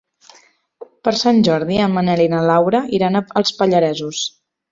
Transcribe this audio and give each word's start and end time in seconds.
Per 1.07 1.11
Sant 1.19 1.41
Jordi 1.49 1.77
en 1.89 1.93
Manel 1.97 2.23
i 2.25 2.27
na 2.33 2.41
Laura 2.51 2.81
iran 3.01 3.19
als 3.43 3.55
Pallaresos. 3.61 4.27